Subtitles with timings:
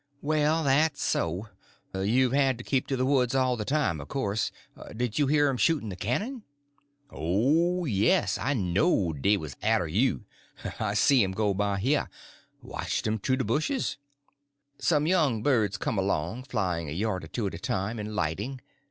[0.23, 1.49] "Well, that's so.
[1.93, 4.51] You've had to keep in the woods all the time, of course.
[4.97, 6.41] Did you hear 'em shooting the cannon?"
[7.11, 8.35] "Oh, yes.
[8.39, 10.25] I knowed dey was arter you.
[10.79, 13.99] I see um go by heah—watched um thoo de bushes."
[14.79, 18.59] Some young birds come along, flying a yard or two at a time and lighting.